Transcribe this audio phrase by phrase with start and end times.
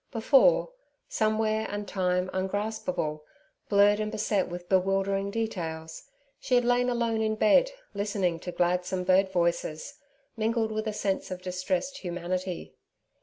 [0.11, 0.71] Before,
[1.07, 3.23] somewhere and time ungraspable,
[3.69, 6.05] blurred and beset with bewildering details,
[6.39, 9.99] she had lain alone in bed, listening to gladsome bird voices,
[10.35, 12.73] mingled with a sense of distressed humanity.